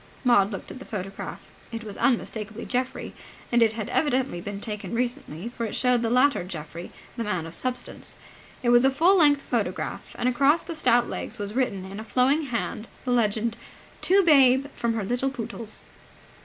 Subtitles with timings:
[0.23, 1.51] Maud looked at the photograph.
[1.71, 3.13] It was unmistakably Geoffrey.
[3.51, 7.45] And it had evidently been taken recently, for it showed the later Geoffrey, the man
[7.45, 8.15] of substance.
[8.63, 12.03] It was a full length photograph and across the stout legs was written in a
[12.03, 13.57] flowing hand the legend,
[14.01, 15.83] "To Babe from her little Pootles".